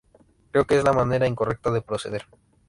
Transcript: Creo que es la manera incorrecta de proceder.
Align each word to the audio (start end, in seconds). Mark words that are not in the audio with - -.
Creo 0.49 0.65
que 0.65 0.79
es 0.79 0.83
la 0.83 0.93
manera 0.93 1.27
incorrecta 1.27 1.69
de 1.69 1.83
proceder. 1.83 2.25